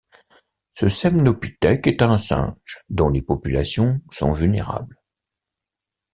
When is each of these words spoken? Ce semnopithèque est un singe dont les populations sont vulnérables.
Ce 0.73 0.89
semnopithèque 0.89 1.85
est 1.85 2.01
un 2.01 2.17
singe 2.17 2.83
dont 2.89 3.07
les 3.09 3.21
populations 3.21 4.01
sont 4.09 4.31
vulnérables. 4.31 4.99